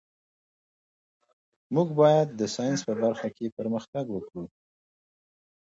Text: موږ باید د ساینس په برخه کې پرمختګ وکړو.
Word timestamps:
موږ 1.75 1.87
باید 1.99 2.27
د 2.39 2.41
ساینس 2.55 2.79
په 2.87 2.93
برخه 3.03 3.27
کې 3.35 3.55
پرمختګ 3.57 4.05
وکړو. 4.11 4.43